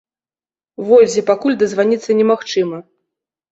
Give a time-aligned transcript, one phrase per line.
[0.87, 2.83] Вользе пакуль дазваніцца немагчыма.